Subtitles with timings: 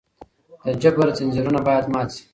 [0.65, 2.23] د جبر ځنځيرونه بايد مات سي.